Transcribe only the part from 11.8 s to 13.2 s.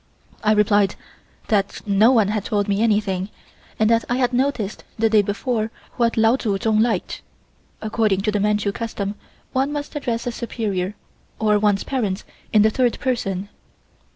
parents in the third